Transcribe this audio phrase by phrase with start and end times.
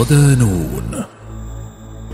[0.00, 1.04] صدانون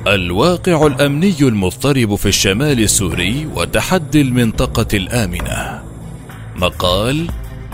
[0.07, 5.83] الواقع الأمني المضطرب في الشمال السوري وتحدي المنطقة الآمنة.
[6.57, 7.27] مقال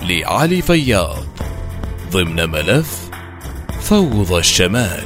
[0.03, 1.27] لعلي فياض.
[2.11, 3.11] ضمن ملف
[3.81, 5.05] فوضى الشمال.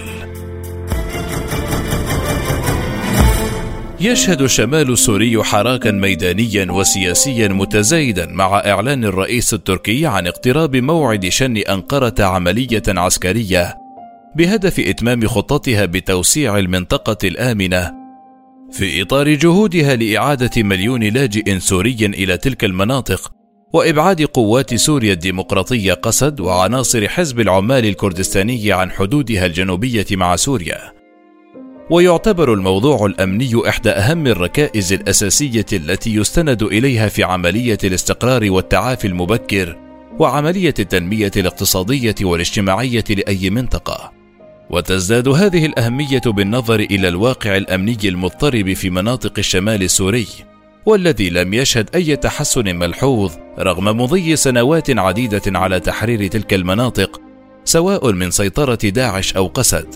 [4.00, 11.56] يشهد الشمال السوري حراكا ميدانيا وسياسيا متزايدا مع إعلان الرئيس التركي عن اقتراب موعد شن
[11.56, 13.86] أنقرة عملية عسكرية
[14.37, 17.93] بهدف إتمام خطتها بتوسيع المنطقة الآمنة.
[18.73, 23.33] في إطار جهودها لإعادة مليون لاجئ سوري إلى تلك المناطق
[23.73, 30.93] وإبعاد قوات سوريا الديمقراطية قسد وعناصر حزب العمال الكردستاني عن حدودها الجنوبية مع سوريا.
[31.91, 39.77] ويعتبر الموضوع الأمني إحدى أهم الركائز الأساسية التي يستند إليها في عملية الاستقرار والتعافي المبكر
[40.19, 44.16] وعملية التنمية الاقتصادية والاجتماعية لأي منطقة.
[44.70, 50.27] وتزداد هذه الأهمية بالنظر إلى الواقع الأمني المضطرب في مناطق الشمال السوري
[50.86, 57.20] والذي لم يشهد أي تحسن ملحوظ رغم مضي سنوات عديدة على تحرير تلك المناطق
[57.64, 59.87] سواء من سيطرة داعش أو قسد.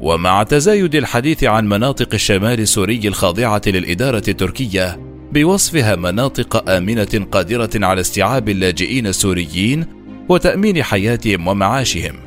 [0.00, 5.00] ومع تزايد الحديث عن مناطق الشمال السوري الخاضعة للإدارة التركية
[5.32, 9.86] بوصفها مناطق آمنة قادرة على استيعاب اللاجئين السوريين
[10.28, 12.25] وتأمين حياتهم ومعاشهم.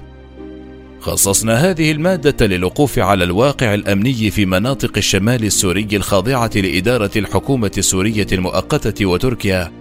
[1.01, 8.27] خصصنا هذه المادة للوقوف على الواقع الأمني في مناطق الشمال السوري الخاضعة لإدارة الحكومة السورية
[8.31, 9.71] المؤقتة وتركيا،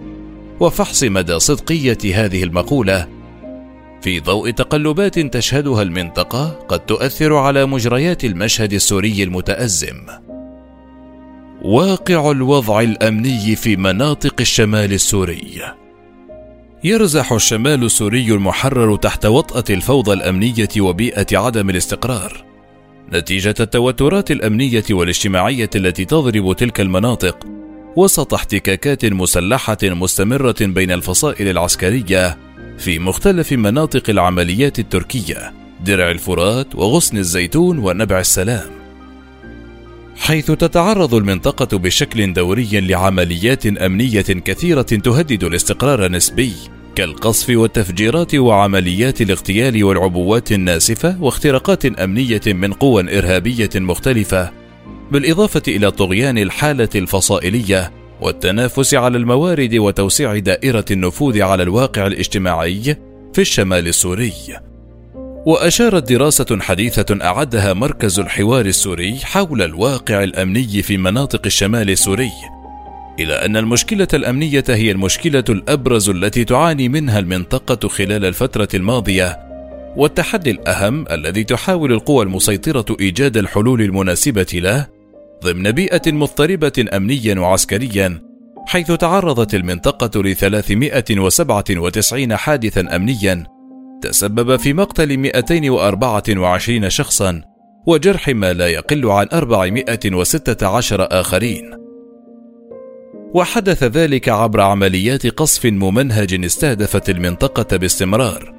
[0.59, 3.07] وفحص مدى صدقية هذه المقولة،
[4.01, 10.05] في ضوء تقلبات تشهدها المنطقة قد تؤثر على مجريات المشهد السوري المتأزم.
[11.61, 15.61] واقع الوضع الأمني في مناطق الشمال السوري
[16.83, 22.45] يرزح الشمال السوري المحرر تحت وطأة الفوضى الأمنية وبيئة عدم الاستقرار.
[23.13, 27.45] نتيجة التوترات الأمنية والاجتماعية التي تضرب تلك المناطق
[27.95, 32.37] وسط احتكاكات مسلحة مستمرة بين الفصائل العسكرية
[32.77, 35.53] في مختلف مناطق العمليات التركية
[35.85, 38.78] درع الفرات وغصن الزيتون ونبع السلام.
[40.19, 46.53] حيث تتعرض المنطقة بشكل دوري لعمليات أمنية كثيرة تهدد الاستقرار النسبي
[46.95, 54.51] كالقصف والتفجيرات وعمليات الاغتيال والعبوات الناسفة واختراقات أمنية من قوى إرهابية مختلفة،
[55.11, 57.91] بالإضافة إلى طغيان الحالة الفصائلية
[58.21, 62.97] والتنافس على الموارد وتوسيع دائرة النفوذ على الواقع الاجتماعي
[63.33, 64.33] في الشمال السوري.
[65.49, 72.31] وأشارت دراسة حديثة أعدها مركز الحوار السوري حول الواقع الأمني في مناطق الشمال السوري
[73.19, 79.39] إلى أن المشكلة الأمنية هي المشكلة الأبرز التي تعاني منها المنطقة خلال الفترة الماضية
[79.97, 84.87] والتحدي الأهم الذي تحاول القوى المسيطرة إيجاد الحلول المناسبة له
[85.43, 88.21] ضمن بيئة مضطربة أمنيا وعسكريا
[88.67, 93.58] حيث تعرضت المنطقة ل 397 حادثا أمنيا
[94.01, 97.41] تسبب في مقتل 224 شخصا
[97.87, 101.79] وجرح ما لا يقل عن 416 آخرين.
[103.33, 108.53] وحدث ذلك عبر عمليات قصف ممنهج استهدفت المنطقة باستمرار،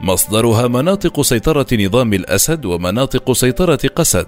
[0.00, 4.26] مصدرها مناطق سيطرة نظام الأسد ومناطق سيطرة قسد،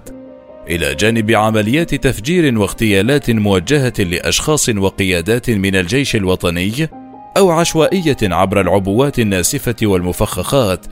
[0.69, 6.89] إلى جانب عمليات تفجير واغتيالات موجهة لأشخاص وقيادات من الجيش الوطني
[7.37, 10.85] أو عشوائية عبر العبوات الناسفة والمفخخات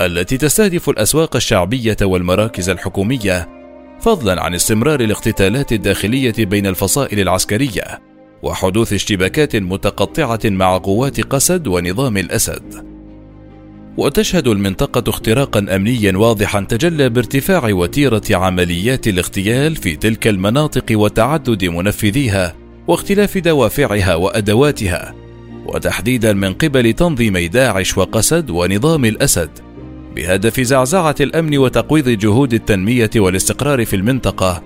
[0.00, 3.48] التي تستهدف الأسواق الشعبية والمراكز الحكومية،
[4.00, 8.00] فضلا عن استمرار الاقتتالات الداخلية بين الفصائل العسكرية،
[8.42, 12.90] وحدوث اشتباكات متقطعة مع قوات قسد ونظام الأسد.
[13.96, 22.54] وتشهد المنطقة اختراقا أمنيا واضحا تجلى بارتفاع وتيرة عمليات الاغتيال في تلك المناطق وتعدد منفذيها
[22.88, 25.14] واختلاف دوافعها وأدواتها
[25.66, 29.50] وتحديدا من قبل تنظيمي داعش وقسد ونظام الأسد
[30.16, 34.62] بهدف زعزعة الأمن وتقويض جهود التنمية والاستقرار في المنطقة.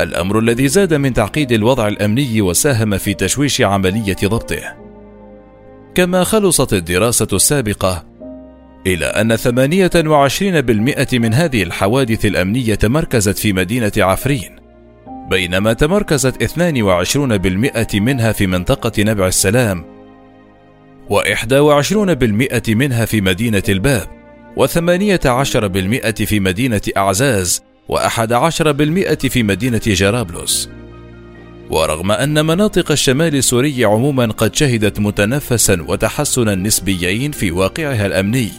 [0.00, 4.76] الأمر الذي زاد من تعقيد الوضع الأمني وساهم في تشويش عملية ضبطه.
[5.94, 8.04] كما خلصت الدراسة السابقة
[8.86, 14.50] إلى أن 28% من هذه الحوادث الأمنية تمركزت في مدينة عفرين،
[15.30, 19.91] بينما تمركزت 22% منها في منطقة نبع السلام،
[21.10, 24.08] وإحدى وعشرون بالمئة منها في مدينة الباب
[24.56, 30.70] وثمانية عشر بالمئة في مدينة أعزاز وأحد عشر بالمئة في مدينة جرابلس
[31.70, 38.50] ورغم أن مناطق الشمال السوري عموما قد شهدت متنفسا وتحسنا نسبيين في واقعها الأمني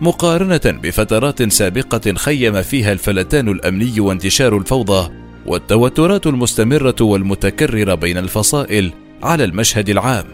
[0.00, 5.12] مقارنة بفترات سابقة خيم فيها الفلتان الأمني وانتشار الفوضى
[5.46, 8.92] والتوترات المستمرة والمتكررة بين الفصائل
[9.22, 10.24] على المشهد العام.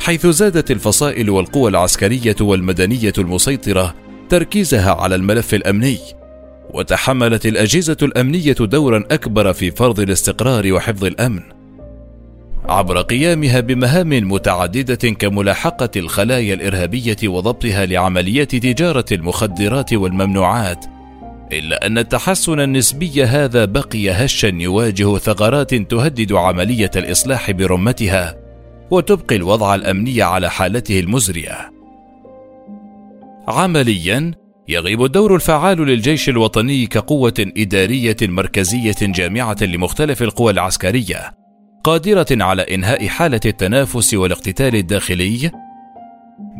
[0.00, 3.94] حيث زادت الفصائل والقوى العسكرية والمدنية المسيطرة
[4.28, 5.98] تركيزها على الملف الأمني،
[6.74, 11.40] وتحملت الأجهزة الأمنية دورا أكبر في فرض الاستقرار وحفظ الأمن.
[12.68, 20.84] عبر قيامها بمهام متعددة كملاحقة الخلايا الإرهابية وضبطها لعمليات تجارة المخدرات والممنوعات،
[21.52, 28.49] إلا أن التحسن النسبي هذا بقي هشا يواجه ثغرات تهدد عملية الإصلاح برمتها،
[28.90, 31.72] وتبقي الوضع الأمني على حالته المزرية.
[33.48, 34.32] عمليا
[34.68, 41.32] يغيب الدور الفعال للجيش الوطني كقوة إدارية مركزية جامعة لمختلف القوى العسكرية،
[41.84, 45.50] قادرة على إنهاء حالة التنافس والاقتتال الداخلي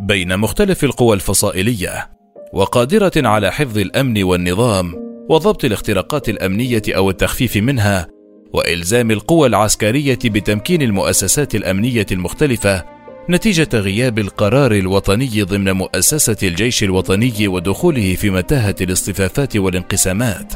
[0.03, 2.11] بين مختلف القوى الفصائلية،
[2.53, 4.95] وقادرة على حفظ الأمن والنظام
[5.29, 8.07] وضبط الاختراقات الأمنية أو التخفيف منها،
[8.53, 12.85] وإلزام القوى العسكرية بتمكين المؤسسات الأمنية المختلفة
[13.31, 20.53] نتيجة غياب القرار الوطني ضمن مؤسسة الجيش الوطني ودخوله في متاهة الاصطفافات والانقسامات.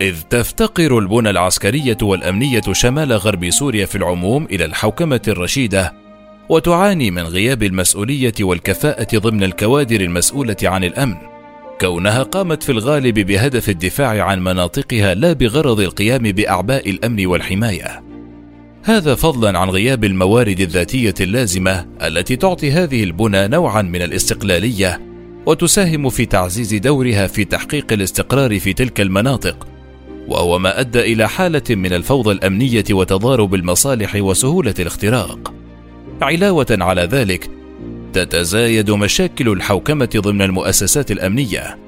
[0.00, 5.94] إذ تفتقر البنى العسكرية والأمنية شمال غرب سوريا في العموم إلى الحوكمة الرشيدة،
[6.48, 11.16] وتعاني من غياب المسؤولية والكفاءة ضمن الكوادر المسؤولة عن الأمن،
[11.80, 18.02] كونها قامت في الغالب بهدف الدفاع عن مناطقها لا بغرض القيام بأعباء الأمن والحماية.
[18.84, 25.00] هذا فضلا عن غياب الموارد الذاتية اللازمة التي تعطي هذه البنى نوعا من الاستقلالية
[25.46, 29.66] وتساهم في تعزيز دورها في تحقيق الاستقرار في تلك المناطق
[30.28, 35.54] وهو ما أدى إلى حالة من الفوضى الأمنية وتضارب المصالح وسهولة الاختراق
[36.22, 37.59] علاوة على ذلك
[38.12, 41.78] تتزايد مشاكل الحوكمة ضمن المؤسسات الأمنية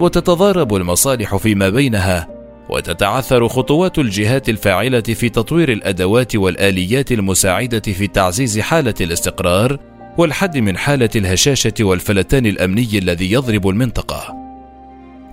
[0.00, 2.28] وتتضارب المصالح فيما بينها
[2.68, 9.78] وتتعثر خطوات الجهات الفاعلة في تطوير الأدوات والآليات المساعدة في تعزيز حالة الاستقرار
[10.18, 14.34] والحد من حالة الهشاشة والفلتان الأمني الذي يضرب المنطقة.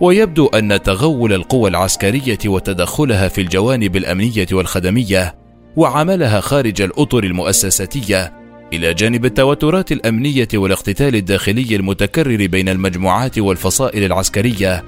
[0.01, 5.35] ويبدو أن تغول القوى العسكرية وتدخلها في الجوانب الأمنية والخدمية
[5.75, 8.40] وعملها خارج الأطر المؤسساتية
[8.73, 14.83] إلى جانب التوترات الأمنية والاقتتال الداخلي المتكرر بين المجموعات والفصائل العسكرية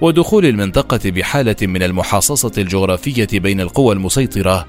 [0.00, 4.66] ودخول المنطقة بحالة من المحاصصة الجغرافية بين القوى المسيطرة.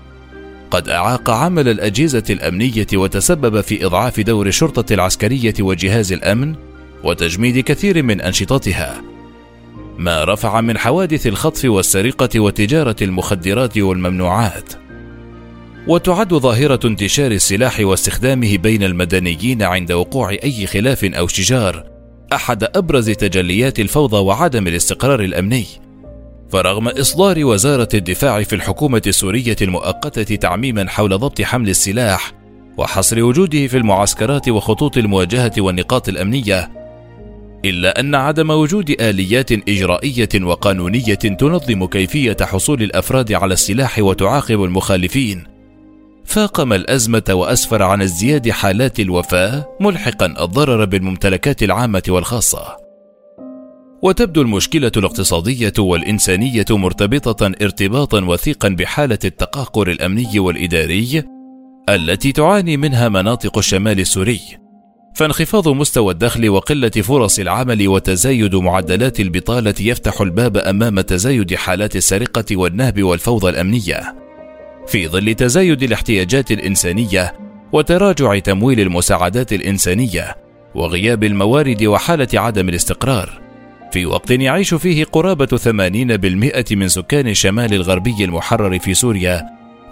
[0.72, 6.56] قد أعاق عمل الأجهزة الأمنية وتسبب في إضعاف دور الشرطة العسكرية وجهاز الأمن
[7.04, 9.02] وتجميد كثير من أنشطتها.
[9.98, 14.85] ما رفع من حوادث الخطف والسرقة وتجارة المخدرات والممنوعات.
[15.88, 21.84] وتعد ظاهرة انتشار السلاح واستخدامه بين المدنيين عند وقوع أي خلاف أو شجار
[22.34, 25.66] أحد أبرز تجليات الفوضى وعدم الاستقرار الأمني.
[26.50, 32.32] فرغم إصدار وزارة الدفاع في الحكومة السورية المؤقتة تعميما حول ضبط حمل السلاح
[32.78, 36.72] وحصر وجوده في المعسكرات وخطوط المواجهة والنقاط الأمنية
[37.66, 45.55] إلا أن عدم وجود آليات إجرائية وقانونية تنظم كيفية حصول الأفراد على السلاح وتعاقب المخالفين.
[46.26, 52.78] فاقم الأزمة وأسفر عن ازدياد حالات الوفاة ملحقا الضرر بالممتلكات العامة والخاصة.
[54.02, 61.24] وتبدو المشكلة الاقتصادية والإنسانية مرتبطة ارتباطا وثيقا بحالة التقهقر الأمني والإداري
[61.90, 64.42] التي تعاني منها مناطق الشمال السوري.
[65.16, 72.58] فانخفاض مستوى الدخل وقلة فرص العمل وتزايد معدلات البطالة يفتح الباب أمام تزايد حالات السرقة
[72.58, 74.25] والنهب والفوضى الأمنية.
[74.88, 77.34] في ظل تزايد الاحتياجات الإنسانية
[77.72, 80.36] وتراجع تمويل المساعدات الإنسانية
[80.76, 83.42] وغياب الموارد وحالة عدم الاستقرار
[83.92, 89.44] في وقت يعيش فيه قرابة 80% من سكان الشمال الغربي المحرر في سوريا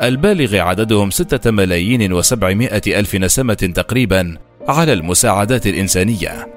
[0.01, 6.47] البالغ عددهم ستة ملايين وسبعمائة ألف نسمة تقريبا على المساعدات الإنسانية.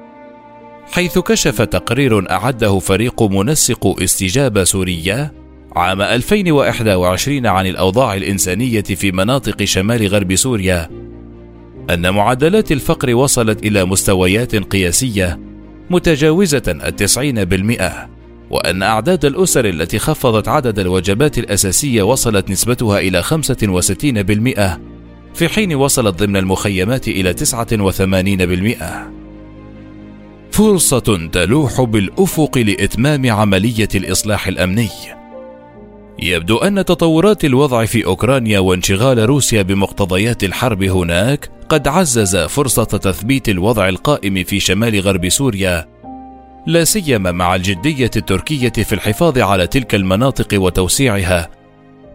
[0.92, 5.32] حيث كشف تقرير أعده فريق منسق استجابة سورية
[5.76, 10.90] عام 2021 عن الأوضاع الإنسانية في مناطق شمال غرب سوريا
[11.90, 15.40] أن معدلات الفقر وصلت إلى مستويات قياسية
[15.90, 18.08] متجاوزة التسعين بالمئة
[18.50, 23.26] وأن أعداد الأسر التي خفضت عدد الوجبات الأساسية وصلت نسبتها إلى 65%
[25.34, 27.36] في حين وصلت ضمن المخيمات إلى 89%
[30.50, 35.25] فرصة تلوح بالأفق لإتمام عملية الإصلاح الأمني.
[36.18, 43.48] يبدو أن تطورات الوضع في أوكرانيا وانشغال روسيا بمقتضيات الحرب هناك قد عزز فرصة تثبيت
[43.48, 45.88] الوضع القائم في شمال غرب سوريا
[46.66, 51.50] لا سيما مع الجدية التركية في الحفاظ على تلك المناطق وتوسيعها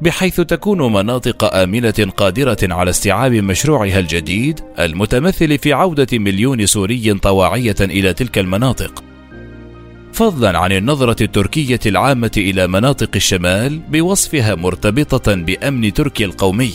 [0.01, 7.75] بحيث تكون مناطق آمنة قادرة على استيعاب مشروعها الجديد المتمثل في عودة مليون سوري طواعية
[7.81, 9.10] إلى تلك المناطق.
[10.21, 16.73] فضلا عن النظرة التركية العامة إلى مناطق الشمال بوصفها مرتبطة بأمن تركيا القومي.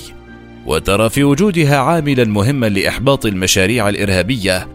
[0.66, 4.68] وترى في وجودها عاملا مهما لإحباط المشاريع الإرهابية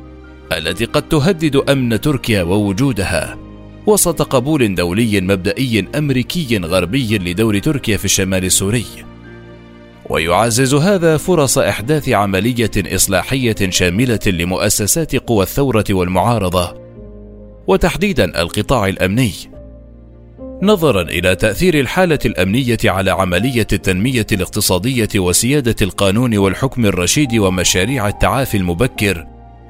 [0.58, 3.38] التي قد تهدد أمن تركيا ووجودها.
[3.86, 8.86] وسط قبول دولي مبدئي أمريكي غربي لدور تركيا في الشمال السوري.
[10.10, 16.81] ويعزز هذا فرص إحداث عملية إصلاحية شاملة لمؤسسات قوى الثورة والمعارضة.
[17.72, 19.32] وتحديدا القطاع الأمني.
[20.62, 28.58] نظرا إلى تأثير الحالة الأمنية على عملية التنمية الاقتصادية وسيادة القانون والحكم الرشيد ومشاريع التعافي
[28.58, 29.28] المبكر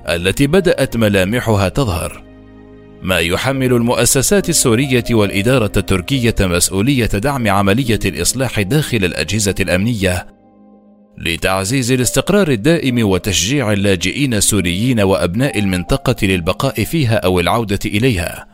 [0.10, 2.24] التي بدأت ملامحها تظهر.
[3.01, 10.27] ما يحمل المؤسسات السورية والإدارة التركية مسؤولية دعم عملية الإصلاح داخل الأجهزة الأمنية
[11.22, 18.48] لتعزيز الاستقرار الدائم وتشجيع اللاجئين السوريين وأبناء المنطقة للبقاء فيها أو العودة إليها.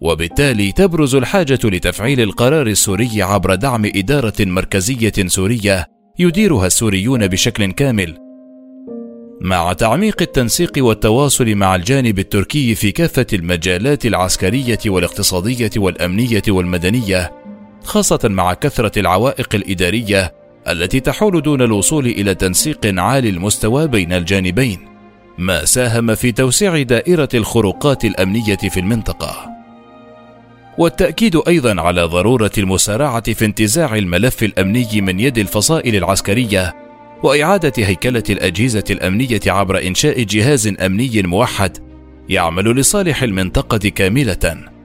[0.00, 5.86] وبالتالي تبرز الحاجة لتفعيل القرار السوري عبر دعم إدارة مركزية سورية
[6.18, 8.18] يديرها السوريون بشكل كامل.
[9.40, 17.32] مع تعميق التنسيق والتواصل مع الجانب التركي في كافة المجالات العسكرية والاقتصادية والأمنية والمدنية
[17.84, 20.32] خاصة مع كثرة العوائق الإدارية
[20.68, 24.78] التي تحول دون الوصول إلى تنسيق عالي المستوى بين الجانبين
[25.38, 29.48] ما ساهم في توسيع دائرة الخروقات الأمنية في المنطقة.
[30.78, 36.74] والتأكيد أيضا على ضرورة المسارعة في انتزاع الملف الأمني من يد الفصائل العسكرية
[37.22, 41.78] وإعادة هيكلة الأجهزة الأمنية عبر إنشاء جهاز أمني موحد
[42.28, 44.77] يعمل لصالح المنطقة كاملة.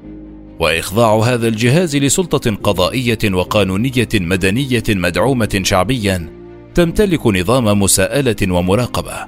[0.63, 6.29] وإخضاع هذا الجهاز لسلطة قضائية وقانونية مدنية مدعومة شعبيا
[6.75, 9.25] تمتلك نظام مساءلة ومراقبة.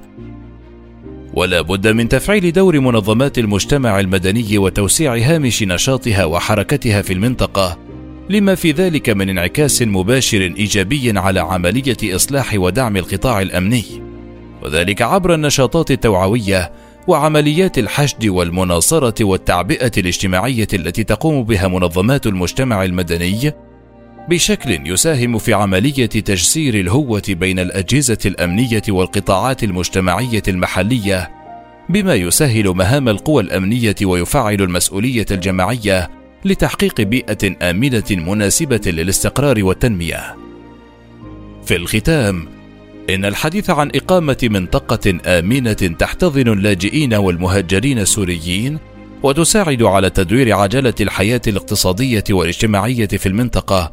[1.34, 7.78] ولا بد من تفعيل دور منظمات المجتمع المدني وتوسيع هامش نشاطها وحركتها في المنطقة
[8.30, 13.86] لما في ذلك من انعكاس مباشر إيجابي على عملية إصلاح ودعم القطاع الأمني.
[14.64, 16.72] وذلك عبر النشاطات التوعوية
[17.08, 23.52] وعمليات الحشد والمناصرة والتعبئة الاجتماعية التي تقوم بها منظمات المجتمع المدني
[24.30, 31.32] بشكل يساهم في عملية تجسير الهوة بين الأجهزة الأمنية والقطاعات المجتمعية المحلية
[31.90, 36.10] بما يسهل مهام القوى الأمنية ويفعل المسؤولية الجماعية
[36.46, 40.36] لتحقيق بيئة آمنة مناسبة للاستقرار والتنمية.
[41.66, 42.55] في الختام
[43.10, 48.80] إن الحديث عن إقامة منطقة آمنة تحتضن اللاجئين والمهاجرين السوريين
[49.24, 53.92] وتساعد على تدوير عجلة الحياة الاقتصادية والاجتماعية في المنطقة.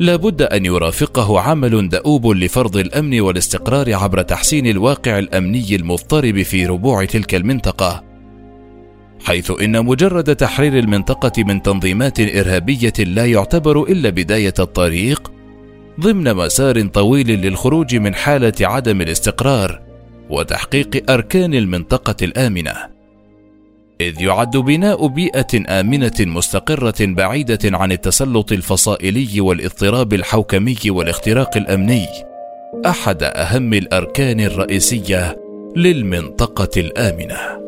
[0.00, 6.66] لا بد أن يرافقه عمل دؤوب لفرض الأمن والاستقرار عبر تحسين الواقع الأمني المضطرب في
[6.66, 8.04] ربوع تلك المنطقة.
[9.24, 15.32] حيث إن مجرد تحرير المنطقة من تنظيمات إرهابية لا يعتبر إلا بداية الطريق
[16.00, 19.80] ضمن مسار طويل للخروج من حالة عدم الاستقرار
[20.30, 22.72] وتحقيق أركان المنطقة الآمنة.
[24.00, 32.06] إذ يعد بناء بيئة آمنة مستقرة بعيدة عن التسلط الفصائلي والاضطراب الحوكمي والاختراق الأمني
[32.86, 35.36] أحد أهم الأركان الرئيسية
[35.76, 37.67] للمنطقة الآمنة.